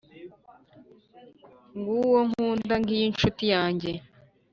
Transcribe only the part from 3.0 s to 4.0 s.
incuti yanjye,